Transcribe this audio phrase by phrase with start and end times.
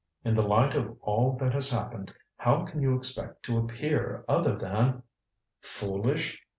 [0.25, 4.55] In the light of all that has happened how can you expect to appear other
[4.55, 5.03] than"
[5.61, 6.41] "Foolish?